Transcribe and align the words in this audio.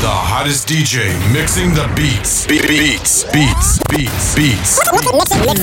The 0.00 0.08
hottest 0.08 0.66
DJ 0.66 1.12
mixing 1.32 1.74
the 1.74 1.86
beats. 1.94 2.46
Be- 2.46 2.58
beats, 2.58 3.24
beats, 3.32 3.78
beats, 3.90 4.34
beats. 4.34 4.80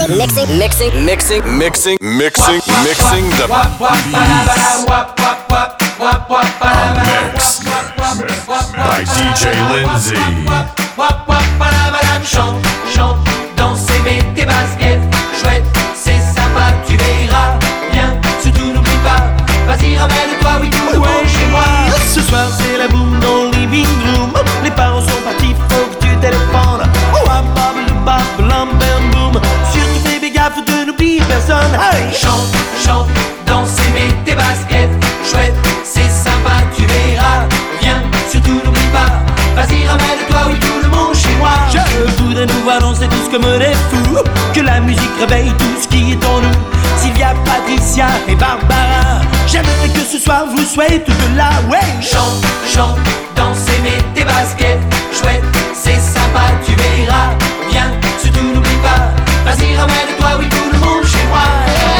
Mixing, 0.09 0.57
mixing, 0.57 1.05
mixing, 1.05 1.57
Mixing, 1.57 1.97
mixing, 1.97 1.97
mixing, 2.01 2.61
mixing 2.85 3.25
the 3.33 3.47
beats. 3.49 4.77
By 8.77 9.01
DJ 9.09 9.43
Lindsay. 9.73 10.21
Chante, 12.93 13.17
danse 13.55 13.85
et 13.89 13.99
mets 14.03 14.23
tes 14.35 14.45
baskets 14.45 15.01
Chouette, 15.39 15.63
c'est 15.95 16.19
sympa, 16.19 16.73
tu 16.87 16.95
verras 16.97 17.57
Viens, 17.91 18.19
surtout 18.41 18.73
n'oublie 18.73 18.99
pas 19.03 19.21
Vas-y, 19.67 19.97
ramène-toi, 19.97 20.51
oui, 20.61 20.69
tout 20.69 20.93
le 20.93 20.99
monde 20.99 21.27
chez 21.27 21.45
moi 21.51 21.63
Ce 22.13 22.21
soir 22.21 22.47
c'est 22.57 22.66
Hey. 31.73 32.13
Chante, 32.13 32.55
chante, 32.83 33.09
danse 33.45 33.77
et 33.79 33.91
mets 33.91 34.13
tes 34.25 34.35
baskets 34.35 34.89
Chouette, 35.29 35.53
c'est 35.83 36.09
sympa, 36.09 36.63
tu 36.75 36.83
verras. 36.83 37.45
Viens, 37.81 38.01
surtout 38.31 38.61
n'oublie 38.63 38.91
pas. 38.93 39.21
Vas-y, 39.55 39.85
ramène-toi, 39.87 40.39
oui, 40.47 40.55
tout 40.59 40.81
le 40.83 40.89
monde 40.89 41.15
chez 41.15 41.35
moi. 41.39 41.49
Je 41.71 42.23
voudrais 42.23 42.45
nous 42.45 42.63
voir 42.63 42.79
danser 42.79 43.07
tous 43.07 43.29
comme 43.29 43.43
des 43.59 43.73
fous. 43.89 44.23
Que 44.53 44.61
la 44.61 44.79
musique 44.79 45.17
réveille 45.19 45.51
tout 45.57 45.81
ce 45.81 45.87
qui 45.87 46.13
est 46.13 46.25
en 46.25 46.41
nous. 46.41 46.57
Sylvia, 46.97 47.33
Patricia 47.45 48.07
et 48.27 48.35
Barbara. 48.35 49.21
J'aimerais 49.47 49.89
que 49.93 49.99
ce 49.99 50.19
soir 50.19 50.45
vous 50.49 50.63
soyez 50.63 51.03
toutes 51.03 51.35
là, 51.35 51.49
ouais. 51.69 51.79
Chante, 52.01 52.45
chante, 52.73 52.97
danse 53.35 53.65
et 53.77 53.81
mets 53.81 54.03
tes 54.13 54.23
baskets 54.23 54.79
Chouette, 55.11 55.43
c'est 55.73 55.99
sympa, 55.99 56.45
tu 56.65 56.73
verras. 56.73 57.31
Viens, 57.71 57.91
surtout 58.21 58.43
n'oublie 58.53 58.81
pas 58.81 59.06
Vas-y, 59.47 59.77
ramène-toi, 59.77 60.27
oui, 60.39 60.49
tout 60.49 60.69
le 60.73 60.77
monde 60.79 61.05
chez 61.05 61.23
moi 61.29 61.39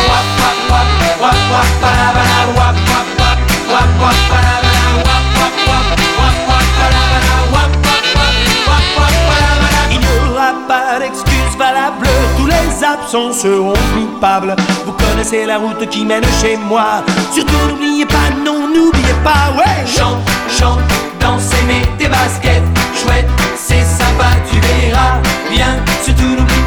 Wap, 0.10 0.28
wap, 0.42 0.60
wap, 0.70 0.90
wap, 1.22 1.40
wap, 1.54 1.70
palabala, 1.80 2.40
wap, 2.58 2.76
wap, 2.90 3.08
wap, 3.20 3.40
wap, 3.72 3.92
wap, 4.02 4.18
palabala, 4.28 4.84
wap, 5.08 5.24
wap, 5.38 5.56
wap, 5.70 5.88
wap, 6.20 6.36
wap, 6.50 6.68
palabala, 6.78 7.36
wap, 7.54 7.72
wap, 7.88 8.04
wap, 8.18 8.36
wap, 8.68 8.86
wap, 9.00 9.16
palabala. 9.28 9.82
Il 9.92 10.00
n'y 10.00 10.12
aura 10.28 10.52
pas 10.68 11.00
d'excuse 11.00 11.56
valable, 11.58 12.10
tous 12.38 12.48
les 12.48 12.84
absents 12.84 13.32
seront 13.32 13.80
coupables. 13.96 14.54
Vous 14.86 14.92
connaissez 14.92 15.46
la 15.46 15.58
route 15.58 15.88
qui 15.90 16.04
mène 16.04 16.26
chez 16.42 16.58
moi. 16.58 17.02
Surtout 17.32 17.56
n'oubliez 17.70 18.06
pas, 18.06 18.30
non, 18.44 18.68
n'oubliez 18.68 19.16
pas, 19.24 19.56
ouais. 19.58 19.86
Chante, 19.88 20.20
chante, 20.50 20.82
danse 21.22 21.50
et 21.62 21.66
mets 21.66 21.88
tes 21.98 22.10
baskets 22.10 22.64
Chouette, 22.94 23.30
c'est 23.56 23.86
sympa, 23.86 24.26
tu 24.52 24.60
verras 24.60 25.22
Viens, 25.52 25.78
surtout 26.04 26.36
n'oublie 26.36 26.67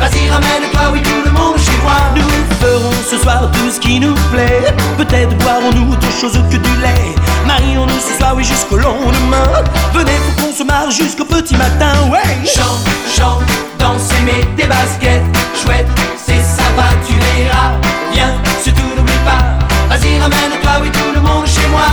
Vas-y, 0.00 0.28
ramène-toi, 0.30 0.80
oui, 0.92 1.02
tout 1.02 1.22
le 1.24 1.30
monde 1.30 1.58
chez 1.58 1.76
moi 1.82 1.96
Nous 2.14 2.56
ferons 2.60 2.92
ce 3.10 3.18
soir 3.18 3.50
tout 3.52 3.70
ce 3.70 3.80
qui 3.80 4.00
nous 4.00 4.14
plaît. 4.32 4.74
Peut-être 4.96 5.36
boirons-nous 5.38 5.92
autre 5.92 6.10
chose 6.20 6.38
que 6.50 6.56
du 6.56 6.80
lait. 6.80 7.14
Marions-nous 7.46 8.00
ce 8.00 8.18
soir, 8.18 8.34
oui, 8.36 8.44
jusqu'au 8.44 8.76
lendemain. 8.76 9.48
Venez, 9.94 10.12
faut 10.12 10.42
qu'on 10.46 10.52
se 10.52 10.62
marre 10.62 10.90
jusqu'au 10.90 11.24
petit 11.24 11.56
matin, 11.56 11.92
ouais. 12.10 12.46
Chante, 12.46 12.86
chante, 13.16 13.42
danse 13.78 14.10
et 14.18 14.22
mets 14.24 14.46
tes 14.56 14.66
baskets 14.66 15.22
Chouette, 15.62 15.86
c'est 16.16 16.42
sympa, 16.42 16.88
tu 17.06 17.14
verras 17.14 17.72
Viens, 18.12 18.34
surtout 18.62 18.82
n'oublie 18.96 19.22
pas 19.24 19.58
Vas-y, 19.88 20.18
ramène-toi, 20.20 20.70
oui, 20.82 20.90
tout 20.90 21.12
le 21.14 21.20
monde 21.20 21.46
chez 21.46 21.66
moi 21.68 21.86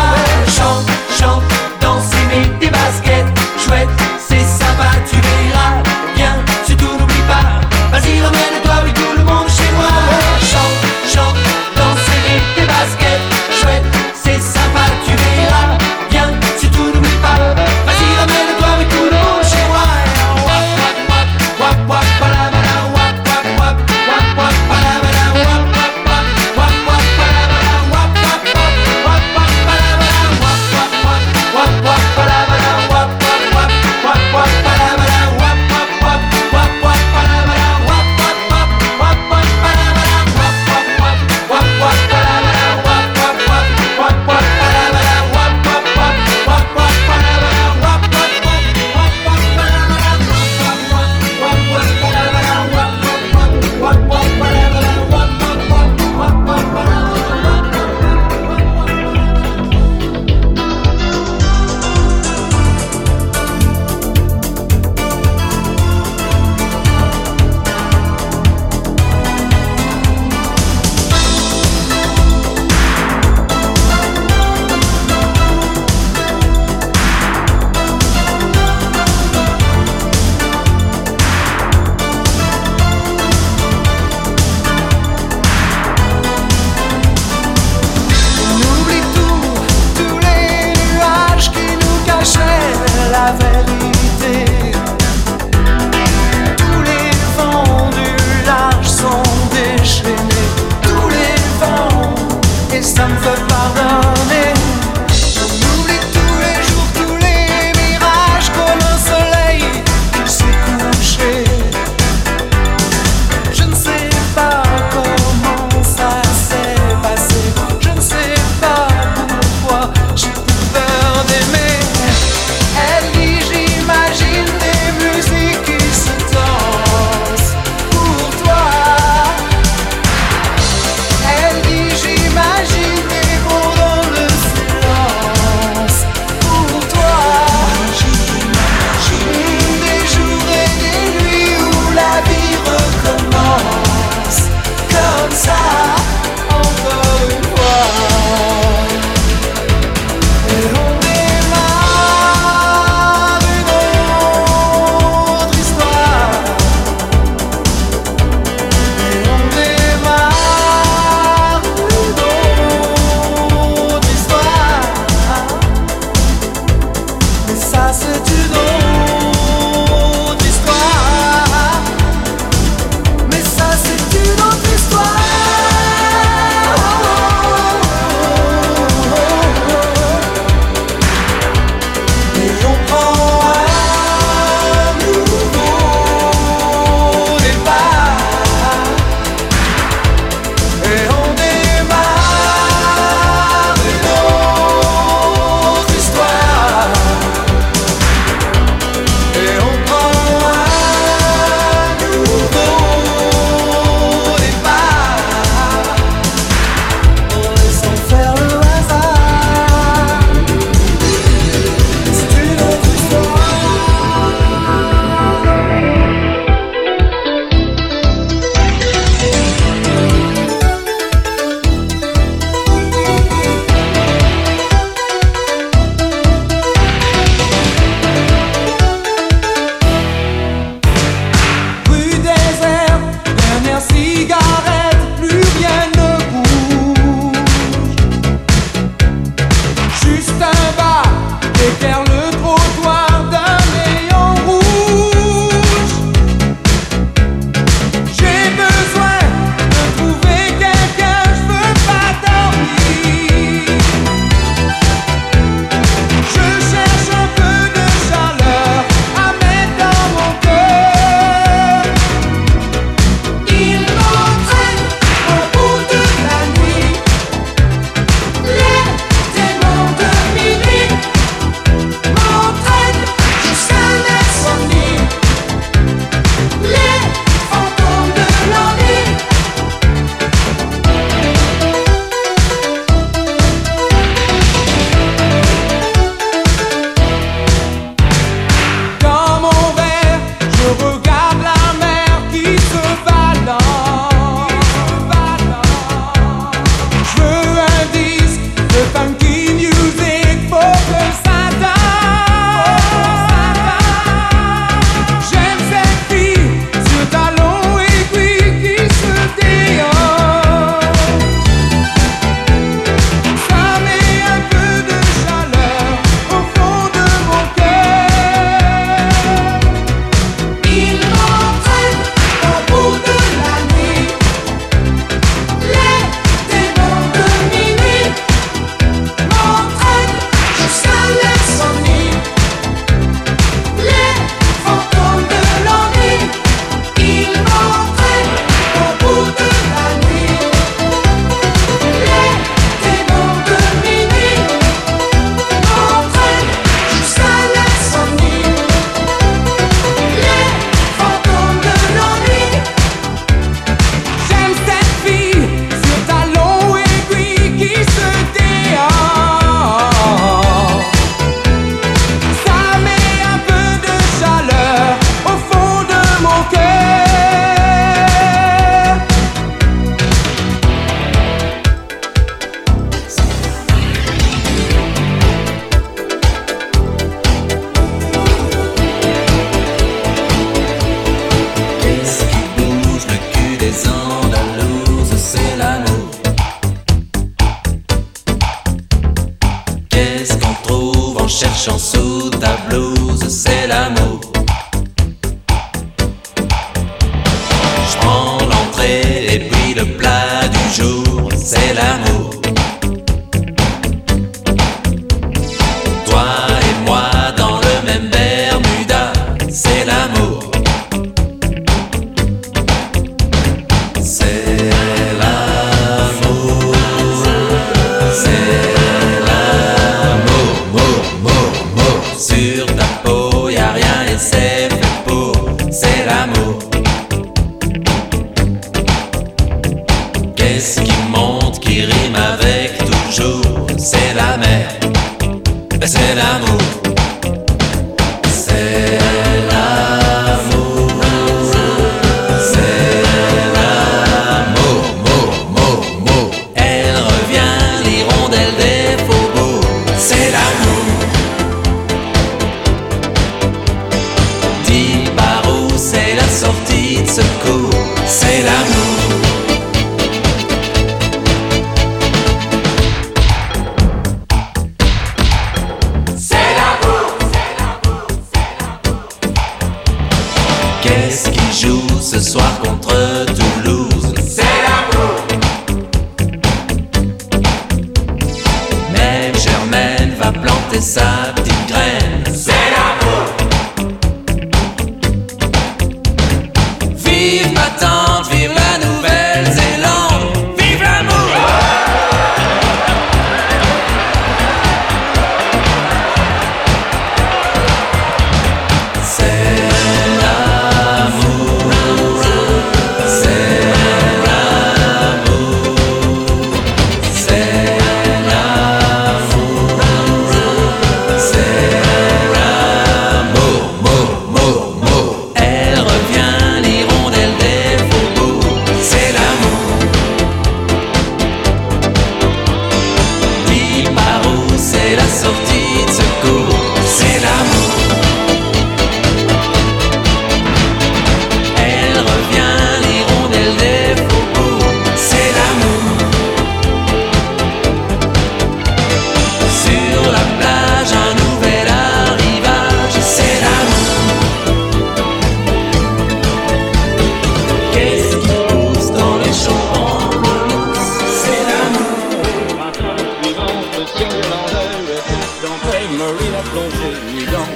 Chante, 0.47 0.89
chante, 1.19 1.43
danse 1.81 2.11
et 2.13 2.35
mets 2.35 2.49
tes 2.59 2.69
baskets 2.69 3.25
Chouette, 3.63 3.89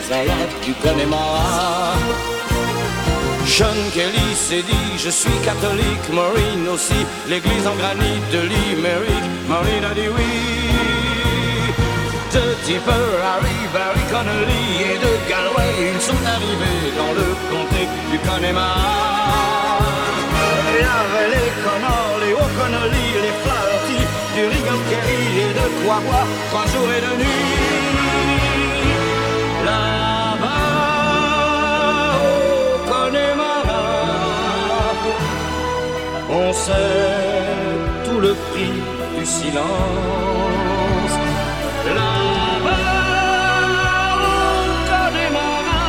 lac 0.10 0.52
du 0.66 0.74
Connemara. 0.84 1.94
Sean 3.46 3.80
Kelly 3.94 4.36
s'est 4.36 4.62
dit, 4.62 4.92
je 4.98 5.10
suis 5.10 5.40
catholique, 5.44 6.08
Maureen 6.12 6.68
aussi, 6.68 7.02
l'église 7.28 7.66
en 7.66 7.76
granit 7.76 8.20
de 8.32 8.40
Limerick, 8.40 9.26
Maureen 9.48 9.84
a 9.84 9.94
dit 9.94 10.10
oui. 10.16 10.34
De 12.34 12.44
Tipper, 12.66 13.08
Harry, 13.26 13.60
Barry 13.74 14.06
Connolly 14.12 14.66
et 14.90 14.98
de 15.06 15.12
Galway, 15.30 15.74
ils 15.96 16.02
sont 16.02 16.24
arrivés 16.36 16.92
dans 17.00 17.14
le 17.20 17.28
comté 17.50 17.88
du 18.12 18.20
Connemara. 18.20 19.80
Il 20.70 20.82
y 20.82 20.90
avait 21.02 21.30
les 21.36 21.50
Connors, 21.66 22.18
les 22.22 22.34
O'Connolly, 22.34 23.08
les 23.26 23.36
Flaherty, 23.42 24.02
du 24.36 24.44
Regan 24.46 24.82
Kelly 24.90 25.24
et 25.46 25.54
de 25.60 25.84
boire 25.84 26.28
trois 26.52 26.68
jours 26.68 26.92
et 26.96 27.02
deux 27.02 27.18
nuits. 27.24 28.27
On 36.50 36.54
sait 36.54 36.74
tout 38.06 38.20
le 38.20 38.34
prix 38.48 38.76
du 39.18 39.26
silence. 39.26 41.16
Là-bas, 41.98 42.94
au 44.28 44.40
Connemara, 44.90 45.86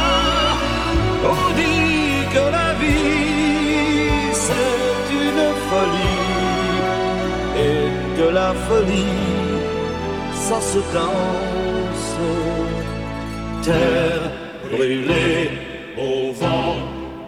on 1.33 1.43
dit 1.61 2.19
que 2.35 2.45
la 2.59 2.71
vie 2.81 4.31
c'est 4.47 5.07
une 5.27 5.47
folie 5.69 6.27
et 7.67 7.85
que 8.17 8.27
la 8.41 8.53
folie 8.67 9.17
ça 10.47 10.59
se 10.73 10.81
danse. 10.97 12.11
Terre 13.63 14.25
brûlée 14.73 15.51
au 16.07 16.33
vent 16.41 16.77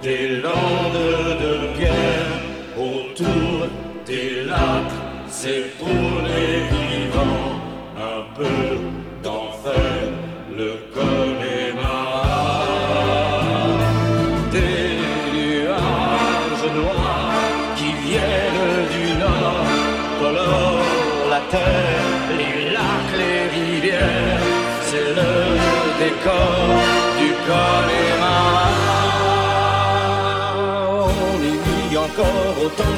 des 0.03 0.29
landes 0.45 1.07
de 1.45 1.79
guerre 1.79 2.20
des 4.11 4.45
lacs, 4.45 4.97
c'est 5.29 5.79
pour 5.79 6.11
les 6.27 6.53
vivants 6.73 7.55
un 7.97 8.21
peu 8.37 8.70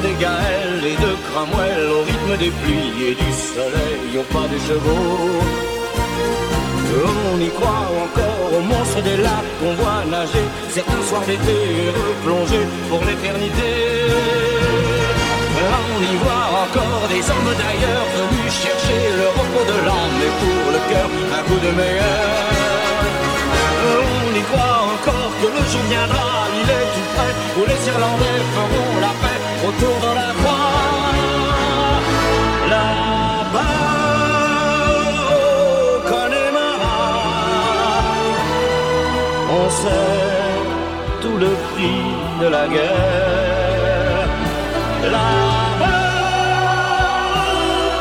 des 0.03 0.15
gaëls 0.19 0.83
et 0.91 0.97
de 1.05 1.11
Cromwell 1.27 1.83
au 1.97 2.01
rythme 2.03 2.35
des 2.37 2.51
pluies 2.61 2.95
et 3.09 3.15
du 3.15 3.31
soleil 3.55 4.03
au 4.19 4.25
pas 4.33 4.47
des 4.51 4.61
chevaux. 4.67 5.63
On 7.33 7.39
y 7.39 7.49
croit 7.49 7.87
encore 8.03 8.49
aux 8.55 8.65
monstres 8.71 9.01
des 9.01 9.17
lacs 9.17 9.51
qu'on 9.59 9.73
voit 9.81 10.03
nager 10.11 10.45
certains 10.69 11.03
soirs 11.09 11.25
d'été 11.25 11.57
replongés 11.97 12.67
pour 12.89 13.01
l'éternité. 13.07 13.71
On 15.73 16.01
y 16.13 16.15
voit 16.23 16.47
encore 16.63 17.05
des 17.13 17.23
hommes 17.31 17.53
d'ailleurs 17.61 18.07
venus 18.17 18.51
chercher 18.63 19.01
le 19.19 19.27
repos 19.37 19.65
de 19.71 19.77
l'âme 19.87 20.19
et 20.27 20.33
pour 20.41 20.65
le 20.75 20.81
cœur 20.91 21.09
un 21.37 21.43
coup 21.47 21.59
de 21.65 21.71
meilleur. 21.79 22.43
On 23.89 24.29
y 24.41 24.43
croit 24.49 24.79
encore 24.93 25.31
que 25.41 25.47
le 25.55 25.63
jour 25.71 25.83
viendra, 25.89 26.29
il 26.61 26.69
est 26.77 26.89
tout 26.93 27.09
près, 27.15 27.33
où 27.57 27.61
les 27.71 27.81
Irlandais 27.91 28.41
feront 28.55 28.93
la 29.01 29.13
paix 29.21 29.32
autour 29.67 29.97
de 30.05 30.11
la 30.19 30.29
croix. 30.39 31.13
Là-bas, 32.73 33.79
au 35.31 35.99
Connemara, 36.11 36.99
c'est 39.81 40.51
tout 41.21 41.37
le 41.45 41.51
prix 41.67 42.03
de 42.41 42.47
la 42.55 42.65
guerre. 42.67 44.27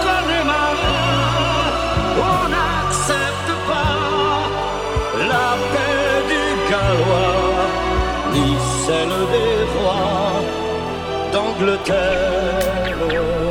Comme 0.05 0.29
les 0.35 0.45
marins, 0.53 1.71
on 2.31 2.43
n'accepte 2.57 3.53
pas 3.71 3.99
la 5.33 5.49
paix 5.73 6.15
du 6.33 6.45
Gallois, 6.71 7.67
ni 8.35 8.49
celle 8.85 9.17
des 9.35 9.57
rois 9.75 10.22
d'Angleterre. 11.63 13.42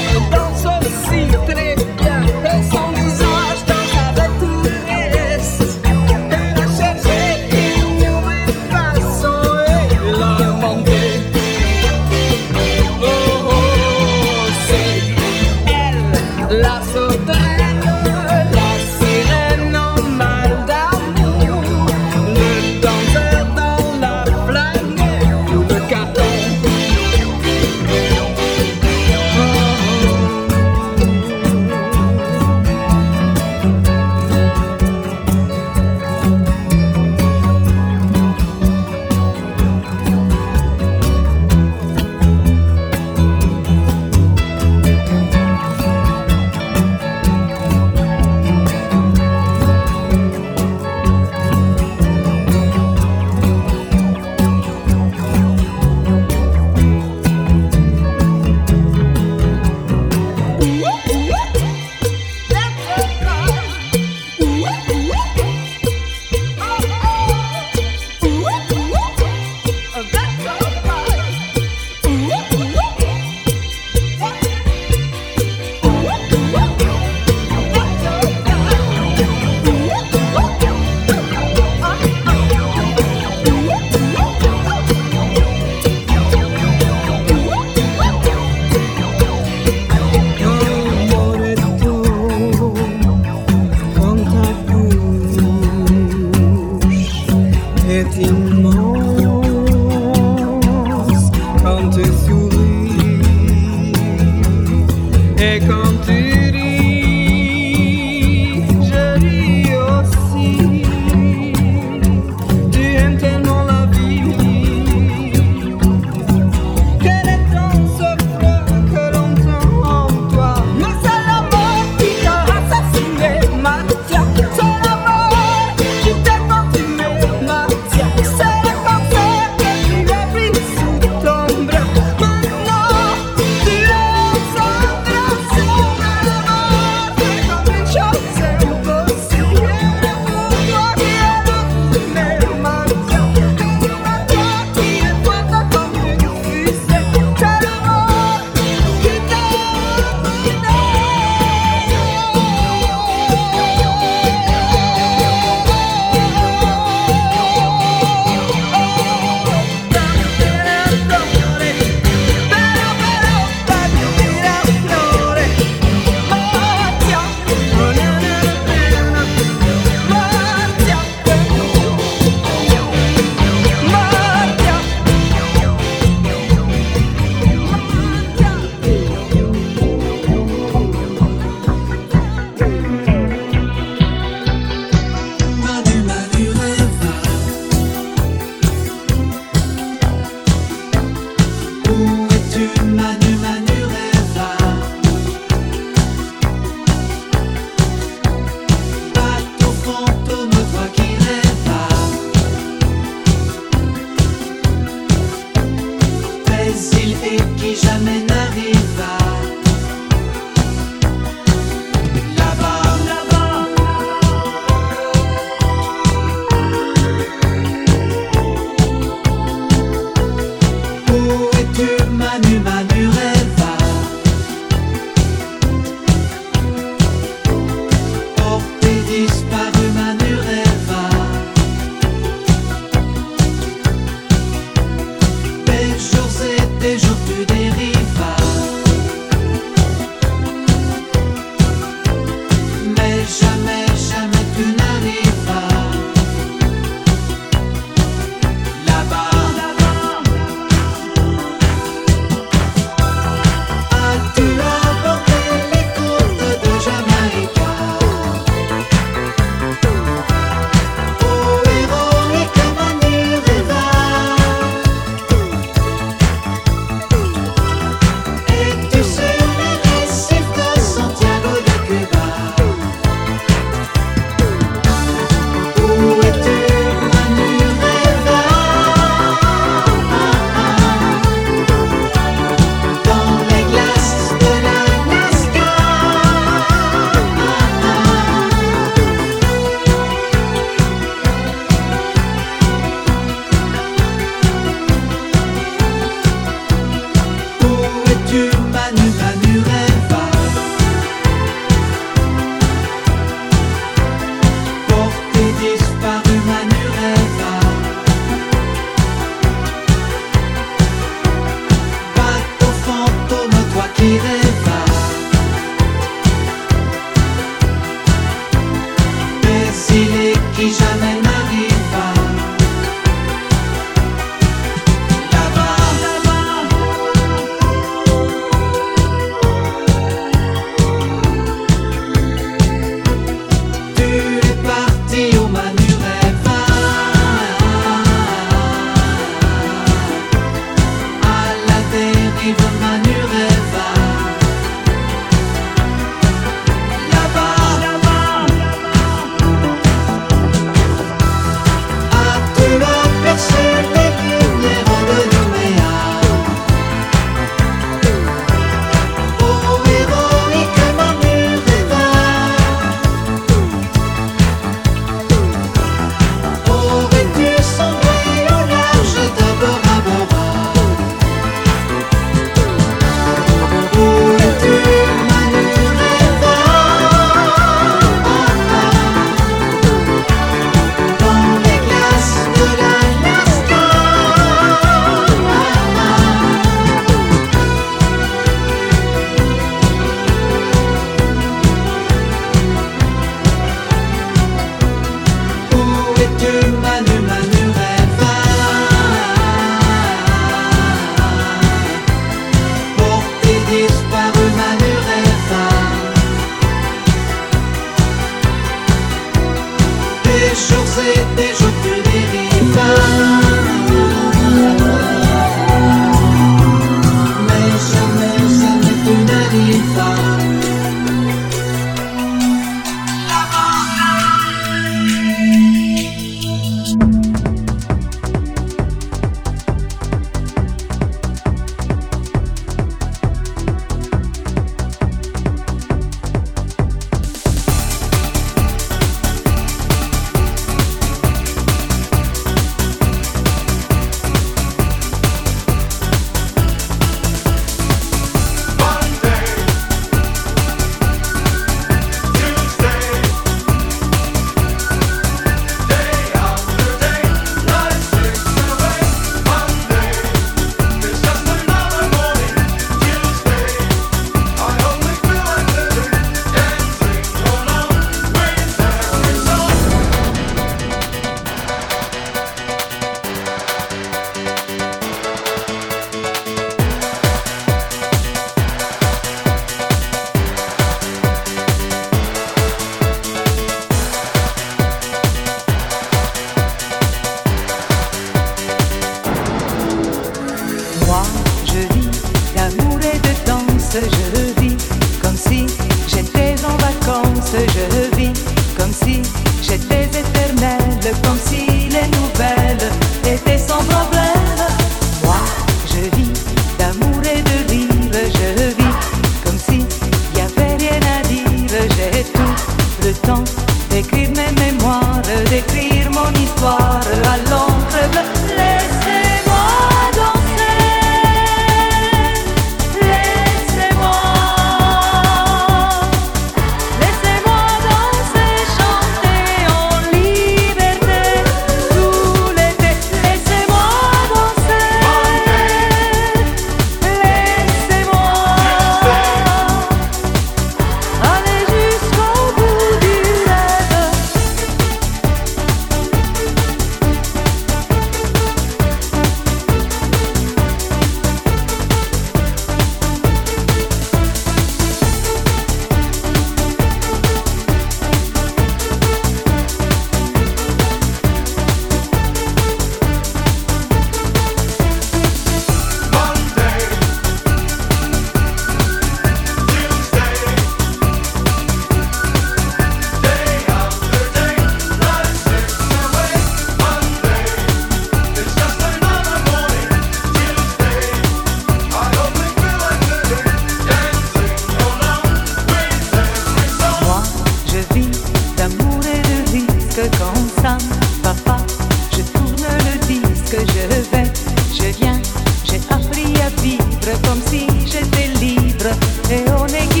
vivre 596.61 597.21
comme 597.23 597.41
si 597.45 597.67
j'étais 597.85 598.27
libre. 598.39 598.89
Et 599.29 599.43
on 599.59 599.67
est 599.67 600.00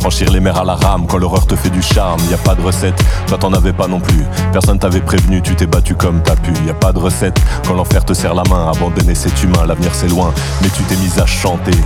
franchir 0.00 0.30
les 0.30 0.40
mers 0.40 0.56
à 0.56 0.64
la 0.64 0.74
rame 0.74 1.06
quand 1.06 1.18
l'horreur 1.18 1.46
te 1.46 1.54
fait 1.54 1.68
du 1.68 1.82
charme. 1.82 2.20
Y 2.30 2.34
a 2.34 2.38
pas 2.38 2.54
de 2.54 2.62
recette, 2.62 2.94
toi 3.26 3.36
t'en 3.38 3.52
avais 3.52 3.72
pas 3.72 3.86
non 3.86 4.00
plus. 4.00 4.24
Personne 4.50 4.78
t'avait 4.78 5.00
prévenu, 5.00 5.42
tu 5.42 5.54
t'es 5.54 5.66
battu 5.66 5.94
comme 5.94 6.22
t'as 6.22 6.36
pu. 6.36 6.52
Y 6.66 6.70
a 6.70 6.74
pas 6.74 6.92
de 6.92 6.98
recette 6.98 7.38
quand 7.66 7.74
l'enfer 7.74 8.04
te 8.04 8.14
serre 8.14 8.34
la 8.34 8.42
main, 8.44 8.72
abandonner 8.74 9.14
cet 9.14 9.42
humain, 9.42 9.66
l'avenir 9.66 9.90
c'est 9.94 10.08
loin. 10.08 10.32
Mais 10.62 10.68
tu 10.70 10.82
t'es 10.84 10.96
mise 10.96 11.18
à 11.18 11.26
chanter, 11.26 11.76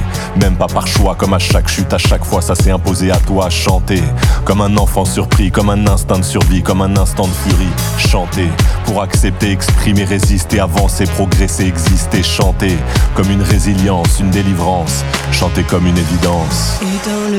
même 0.40 0.57
pas 0.57 0.68
par 0.68 0.87
choix, 0.87 1.16
comme 1.16 1.35
à 1.35 1.38
chaque 1.38 1.68
chute, 1.68 1.92
à 1.92 1.98
chaque 1.98 2.24
fois 2.24 2.40
ça 2.40 2.55
s'est 2.55 2.70
imposé 2.70 3.11
à 3.11 3.16
toi. 3.16 3.50
Chanter 3.50 4.03
comme 4.44 4.61
un 4.61 4.77
enfant 4.77 5.05
surpris, 5.05 5.50
comme 5.50 5.70
un 5.70 5.87
instinct 5.88 6.18
de 6.18 6.24
survie, 6.24 6.62
comme 6.62 6.83
un 6.83 6.96
instant 6.96 7.27
de 7.27 7.33
furie. 7.33 7.72
Chanter 7.98 8.48
pour 8.87 9.03
accepter, 9.03 9.50
exprimer, 9.50 10.05
résister, 10.05 10.61
avancer, 10.61 11.05
progresser, 11.07 11.66
exister, 11.66 12.22
chanter 12.22 12.79
comme 13.14 13.31
une 13.31 13.42
résilience, 13.42 14.20
une 14.20 14.31
délivrance, 14.31 15.05
chanter 15.33 15.64
comme 15.64 15.87
une 15.87 15.98
évidence. 15.98 16.79
Et 16.83 17.09
dans 17.09 17.33
le 17.33 17.38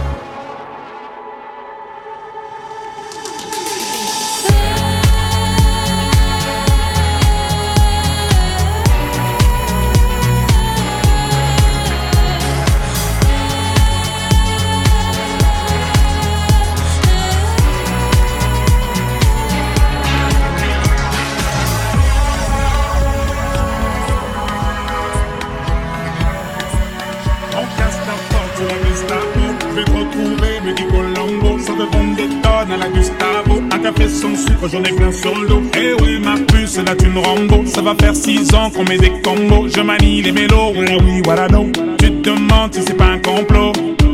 Tonnes 32.61 32.73
à 32.73 32.77
la 32.77 32.89
Gustavo. 32.89 33.61
Un 33.71 33.79
café 33.79 34.07
sans 34.07 34.35
sucre, 34.35 34.67
j'en 34.71 34.83
ai 34.83 34.93
plein 34.93 35.11
sur 35.11 35.37
le 35.37 35.47
dos. 35.47 35.61
Eh 35.75 35.93
oui, 36.01 36.19
ma 36.19 36.35
puce, 36.35 36.77
là 36.77 36.95
tu 36.97 37.07
me 37.07 37.19
Rambo. 37.19 37.63
Ça 37.65 37.81
va 37.81 37.95
faire 37.99 38.15
six 38.15 38.53
ans 38.53 38.69
qu'on 38.69 38.83
met 38.83 38.97
des 38.97 39.11
combos. 39.21 39.67
Je 39.73 39.81
manie 39.81 40.21
les 40.21 40.31
mélos, 40.31 40.73
voilà 40.73 40.97
oui, 41.03 41.21
voilà 41.23 41.47
non. 41.47 41.71
Tu 41.99 42.11
te 42.11 42.29
demandes 42.29 42.73
si 42.73 42.81
c'est 42.81 42.97
pas 42.97 43.05
un 43.05 43.19
complot. 43.19 43.73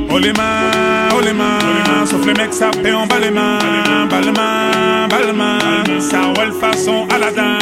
Oh 0.09 0.19
les 0.19 0.31
mains, 0.33 1.09
oh 1.15 1.21
les 1.23 1.33
mains, 1.33 2.05
sauf 2.05 2.25
les 2.25 2.33
mecs 2.33 2.53
ça 2.53 2.71
fait 2.81 2.93
en 2.93 3.05
bas 3.05 3.19
les 3.21 3.29
mains, 3.29 3.59
bas 4.09 4.21
les 4.21 4.31
mains, 4.31 5.07
bas 5.09 5.17
les 5.25 5.33
mains, 5.33 5.99
ça 5.99 6.19
roule 6.33 6.53
façon 6.53 7.05
Aladdin. 7.13 7.57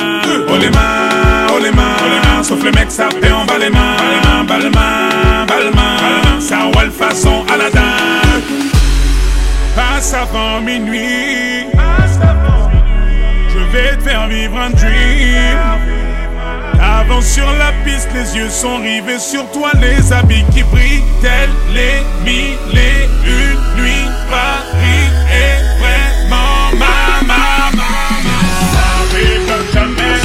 Oh 0.48 0.58
les 0.62 0.70
mains, 0.70 1.48
oh 1.50 1.60
les 1.62 1.72
mains, 1.72 2.44
sauf 2.44 2.64
les 2.64 2.72
mecs 2.72 2.92
ça 2.92 3.10
fait 3.10 3.32
en 3.32 3.46
bas 3.46 3.58
les 3.60 3.72
mains, 3.72 4.44
bas 4.48 4.60
les 4.60 4.70
mains, 4.70 5.46
bas 5.48 5.56
les 5.60 5.76
mains, 5.76 6.40
ça 6.40 6.58
roule 6.72 6.92
façon 6.92 7.44
Aladdin. 7.52 8.15
Passe 10.06 10.14
avant 10.14 10.62
minuit, 10.62 11.66
je 13.50 13.60
vais 13.72 13.98
te 13.98 14.04
faire 14.04 14.28
vivre 14.28 14.56
un 14.56 14.70
dream. 14.70 15.58
Avance 16.80 17.26
sur 17.26 17.52
la 17.54 17.72
piste, 17.84 18.10
les 18.14 18.38
yeux 18.38 18.52
sont 18.52 18.78
rivés 18.78 19.18
sur 19.18 19.50
toi, 19.50 19.72
les 19.82 20.14
habits 20.14 20.46
qui 20.54 20.62
brillent, 20.62 21.02
tels 21.24 21.50
les 21.74 22.04
mille 22.24 22.78
et 22.78 23.10
une 23.26 23.82
nuits. 23.82 24.12
Paris 24.30 25.10
est 25.32 25.64
vraiment 25.80 26.70
ma, 26.78 27.26
ma, 27.26 27.72
ma, 27.76 27.90
ma. 28.28 28.30
Ça 28.76 28.88
fait 29.10 29.40
comme 29.48 29.68
jamais, 29.74 30.20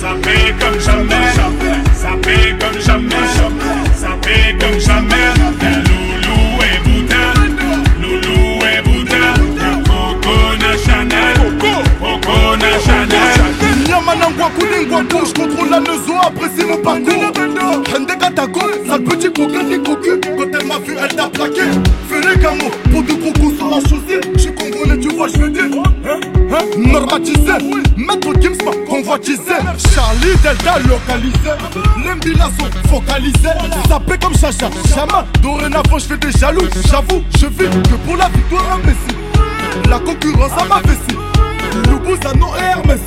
ça 0.00 0.10
fait 0.22 0.54
comme 0.60 0.78
jamais, 0.80 1.67
je 15.24 15.32
contrôle 15.32 15.70
la 15.70 15.80
nezo, 15.80 16.14
apprécie 16.20 16.64
mon 16.66 16.78
parcours. 16.78 17.32
Hende 17.94 18.18
Katago, 18.18 18.60
sale 18.86 19.04
petit 19.04 19.32
coquin, 19.32 19.64
t'es 19.68 19.78
cocu. 19.78 20.20
Quand 20.36 20.58
elle 20.58 20.66
m'a 20.66 20.78
vu, 20.78 20.96
elle 21.00 21.14
t'a 21.14 21.28
plaqué. 21.28 21.62
Fais 22.08 22.20
les 22.20 22.40
camo, 22.40 22.70
pour 22.90 23.02
de 23.02 23.12
coco 23.12 23.54
sur 23.56 23.68
la 23.68 23.80
chaussée. 23.80 24.20
Je 24.34 24.40
suis 24.40 24.54
congolais, 24.54 24.98
tu 24.98 25.14
vois, 25.14 25.28
je 25.28 25.38
veux 25.38 25.50
dire. 25.50 25.64
Hein? 25.64 26.60
Normatisé, 26.76 27.52
maître 27.96 28.32
Gims 28.40 28.64
m'a 28.64 28.72
convoitisé. 28.88 29.54
Charlie 29.94 30.36
Delta 30.42 30.78
localisé. 30.80 31.52
L'embilation 32.04 32.70
focalisé. 32.88 33.48
Sapé 33.88 34.18
comme 34.20 34.34
Chacha, 34.34 34.70
Chama. 34.94 35.24
Dorénavant, 35.42 35.98
je 35.98 36.04
fais 36.04 36.18
des 36.18 36.32
jaloux. 36.32 36.68
J'avoue, 36.90 37.22
je 37.38 37.46
vis 37.46 37.70
que 37.88 37.94
pour 38.06 38.16
la 38.16 38.28
victoire, 38.28 38.64
imbécile. 38.74 39.88
La 39.88 39.98
concurrence 39.98 40.52
à 40.60 40.64
ma 40.64 40.80
vessie. 40.80 41.18
Le 41.88 41.98
bousano 41.98 42.48
et 42.58 42.64
Hermès. 42.64 43.00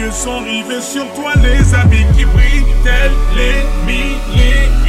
yeux 0.00 0.10
sont 0.12 0.40
rivés 0.40 0.80
sur 0.80 1.06
toi, 1.14 1.32
les 1.42 1.74
habits 1.74 2.06
qui 2.16 2.24
brillent, 2.24 2.74
tels 2.82 3.12
les 3.36 3.86
milliers. 3.86 4.79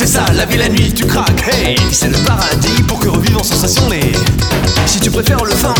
C'est 0.00 0.06
ça, 0.06 0.24
la 0.34 0.46
vie 0.46 0.56
la 0.56 0.70
nuit, 0.70 0.94
tu 0.94 1.04
craques. 1.04 1.46
Hey, 1.52 1.76
c'est 1.92 2.08
le 2.08 2.16
paradis 2.24 2.82
pour 2.88 3.00
que 3.00 3.10
revivent 3.10 3.36
en 3.36 3.42
sensation 3.42 3.86
les. 3.90 4.14
Si 4.86 4.98
tu 4.98 5.10
préfères 5.10 5.44
le 5.44 5.52
vin 5.52 5.74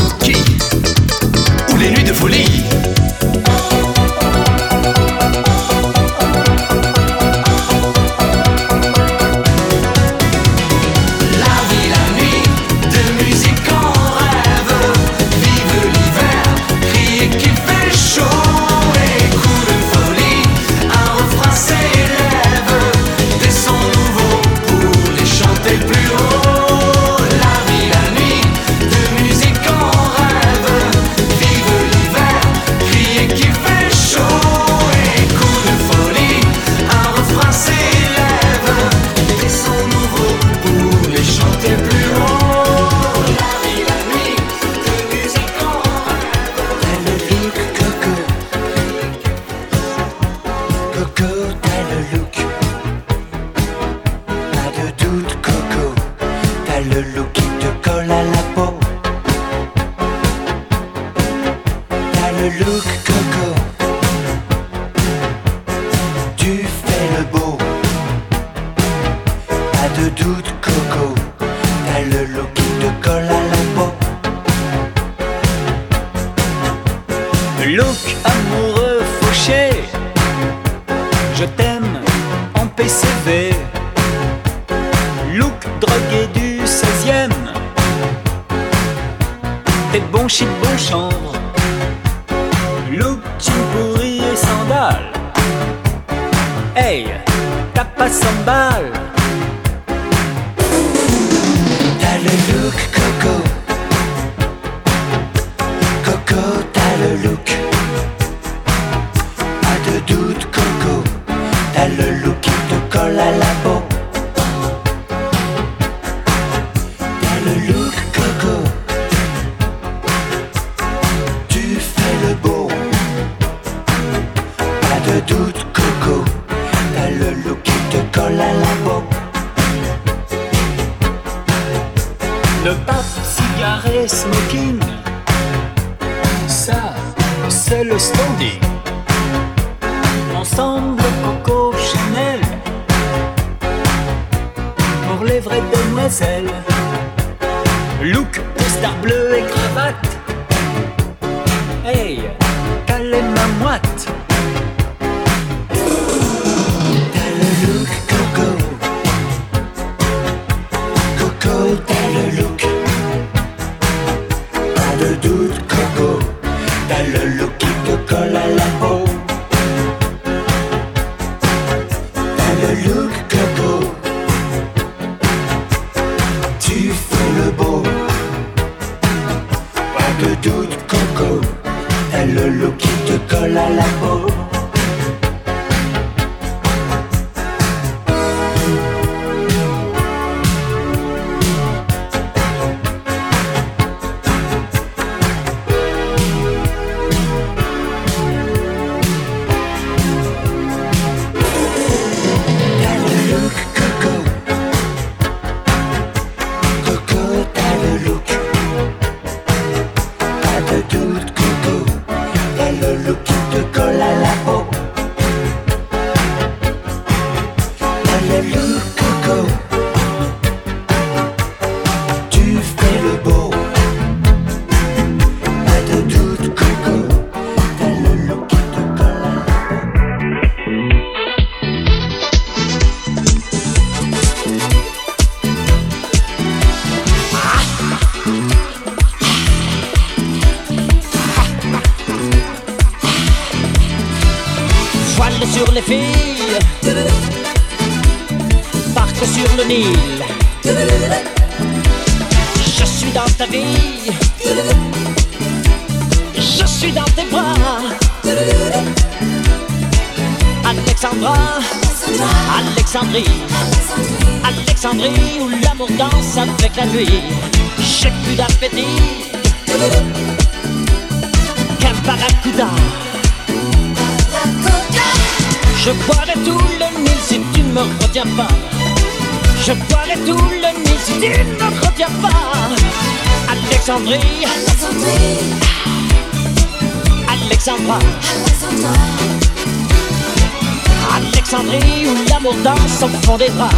au 293.02 293.38
des 293.38 293.48
bras. 293.50 293.70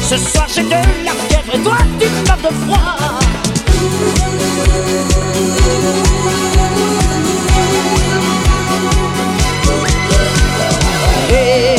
Ce 0.00 0.16
soir 0.16 0.46
j'ai 0.54 0.62
de 0.62 0.70
la 0.70 1.12
fièvre 1.28 1.54
et 1.54 1.58
toi 1.60 1.76
tu 1.98 2.08
meurs 2.26 2.38
de 2.38 2.54
froid. 2.64 3.18
Hey. 11.30 11.71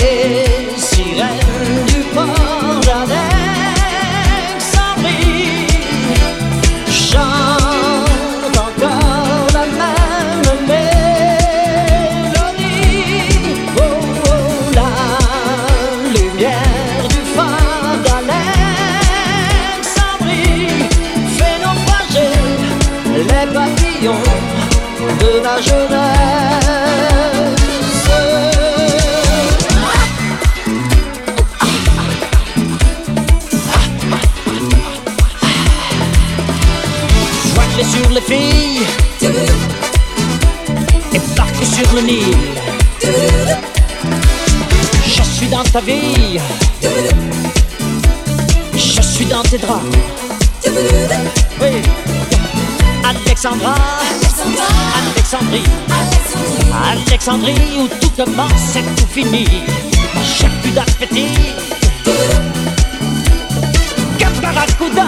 Ta 45.73 45.79
vie. 45.81 46.39
Je 48.75 49.01
suis 49.01 49.25
dans 49.25 49.41
tes 49.41 49.57
draps. 49.57 49.83
Oui. 51.59 51.81
Alexandra, 53.03 53.73
Alexandrie, 55.01 55.63
Alexandrie 56.91 57.55
où 57.79 57.87
tout 57.99 58.11
commence 58.15 58.75
et 58.75 58.83
tout 58.95 59.07
finit. 59.11 59.47
J'ai 60.37 60.47
plus 60.61 60.71
d'appétit. 60.71 61.55
Caparacuda. 64.19 65.07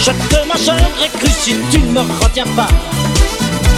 Je 0.00 0.10
te 0.10 0.48
mangerai 0.48 1.08
cru 1.18 1.30
si 1.30 1.54
tu 1.70 1.78
ne 1.78 1.92
me 1.92 2.00
retiens 2.20 2.50
pas. 2.56 2.66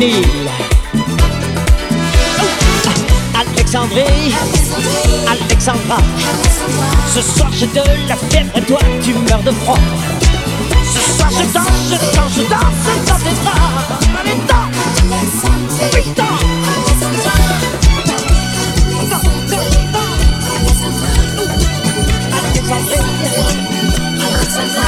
Ah, 0.00 0.04
Alexandrie, 3.40 4.32
Alexandra. 5.26 5.98
Ce 7.12 7.20
soir 7.20 7.50
j'ai 7.52 7.66
de 7.66 7.82
la 8.06 8.14
fièvre 8.14 8.56
et 8.56 8.60
toi 8.62 8.78
tu 9.02 9.12
meurs 9.14 9.42
de 9.42 9.50
froid. 9.50 9.78
Ce 10.84 11.00
soir 11.16 11.30
je 11.32 11.52
danse, 11.52 11.66
je 11.90 11.96
danse, 12.16 12.32
je 12.36 12.42
danse 12.42 12.84
dans 13.08 13.18
tes 13.18 13.34
bras. 13.42 13.88
Alexandrie, 22.30 23.02
Alexandra. 24.20 24.87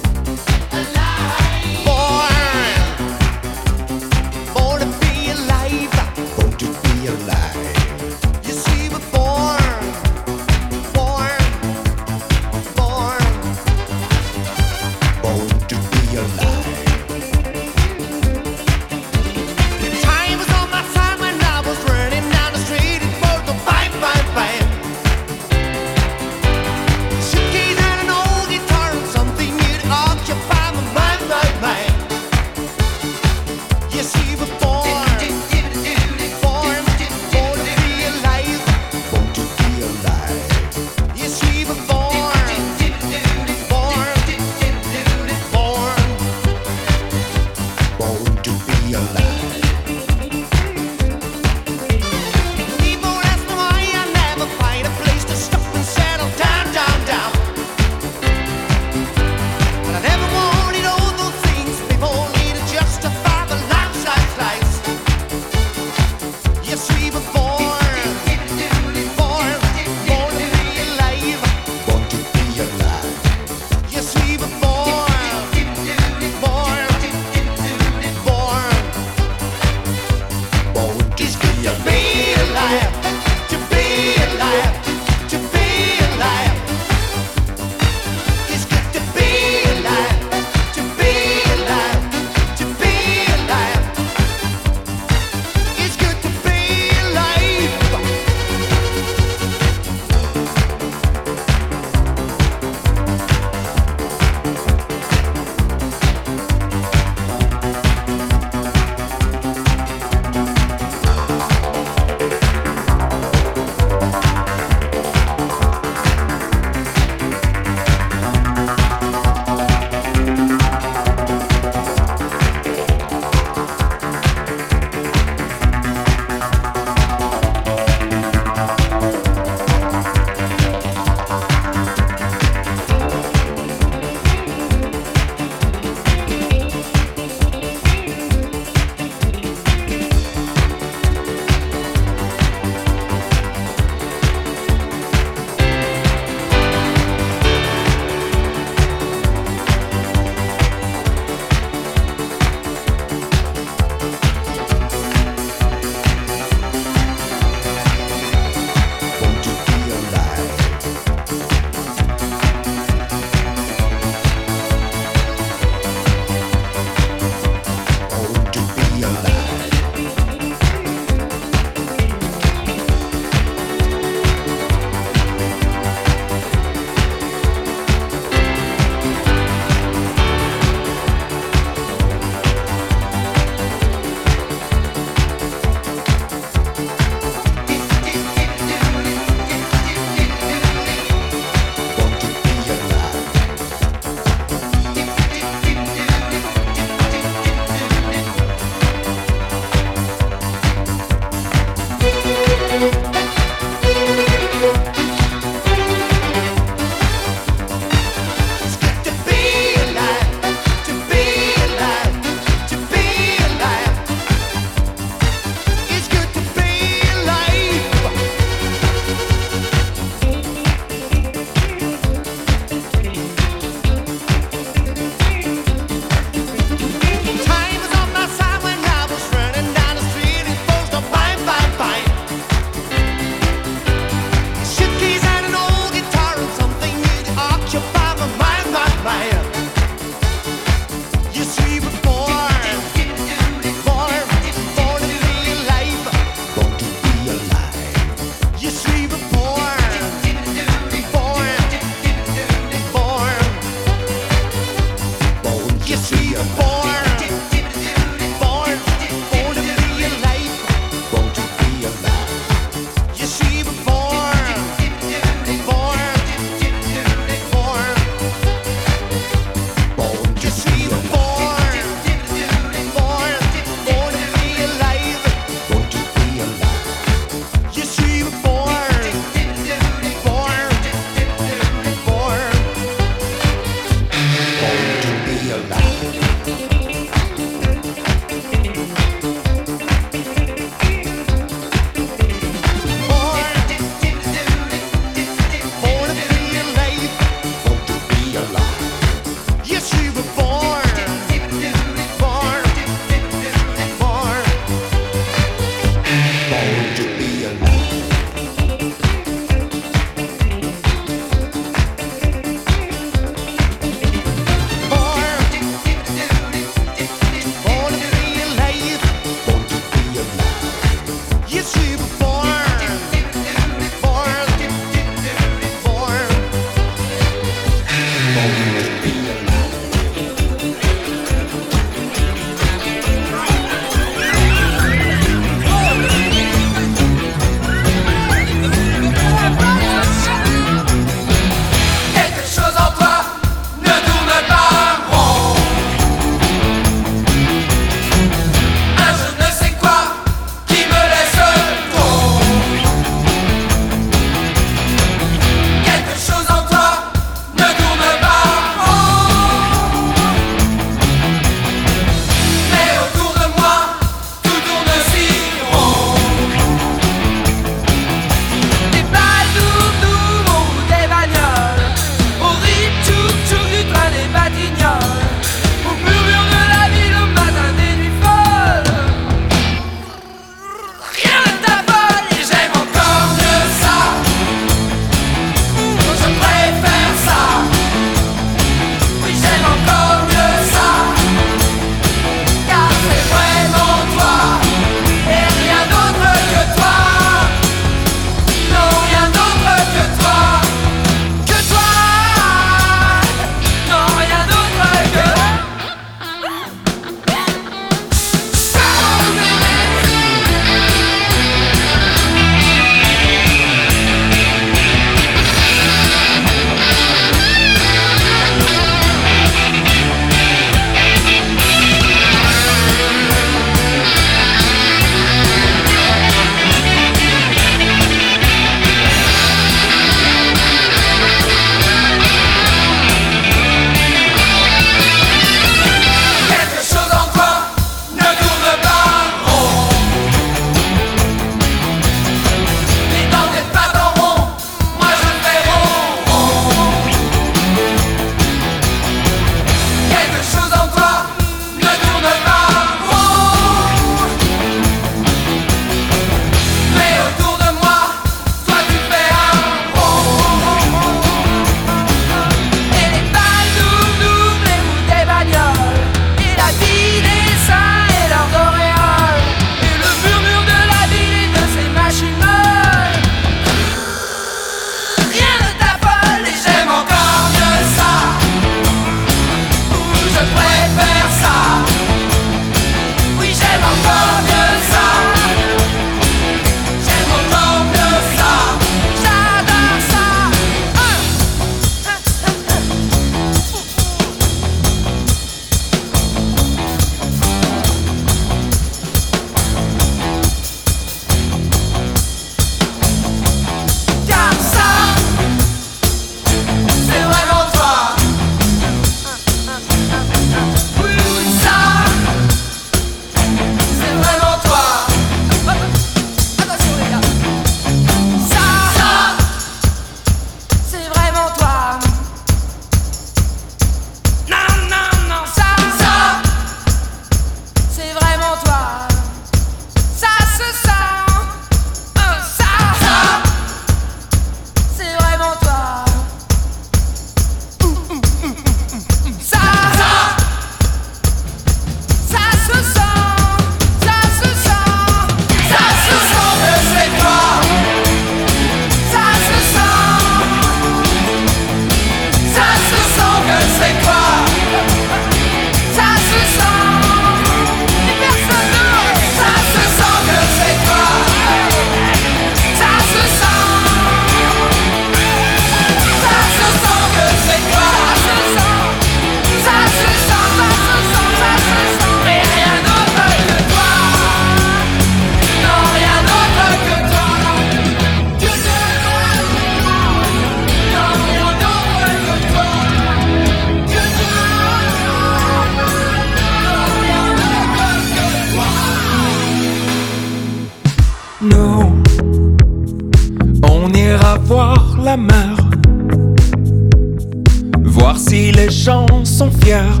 fiers. 599.50 600.00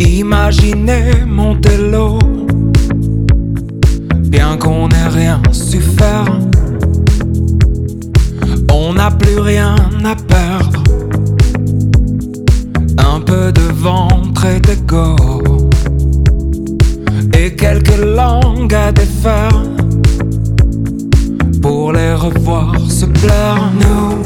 Imaginez 0.00 1.24
Montello, 1.26 2.18
bien 4.28 4.56
qu'on 4.56 4.88
ait 4.88 5.08
rien 5.08 5.40
su 5.52 5.80
faire. 5.80 6.38
On 8.72 8.94
n'a 8.94 9.10
plus 9.10 9.38
rien 9.38 9.76
à 10.04 10.14
perdre. 10.14 10.82
Un 12.98 13.20
peu 13.20 13.52
de 13.52 13.72
ventre 13.72 14.46
et 14.46 14.60
d'ego. 14.60 15.16
Et 17.38 17.54
quelques 17.54 17.98
langues 17.98 18.74
à 18.74 18.92
défaire. 18.92 19.62
Pour 21.62 21.92
les 21.92 22.14
revoir 22.14 22.74
se 22.88 23.06
plaire. 23.06 23.72
Nous 23.80 24.25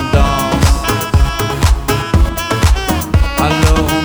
I 3.43 4.00